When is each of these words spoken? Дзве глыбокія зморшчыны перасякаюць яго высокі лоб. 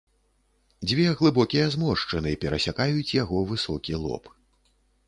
Дзве 0.91 1.05
глыбокія 1.19 1.67
зморшчыны 1.75 2.35
перасякаюць 2.45 3.07
яго 3.23 3.47
высокі 3.55 3.93
лоб. 4.09 4.23